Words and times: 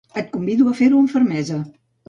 El 0.21 0.23
convido 0.35 0.71
a 0.71 0.73
fer-ho 0.81 1.03
amb 1.03 1.13
fermesa. 1.19 1.63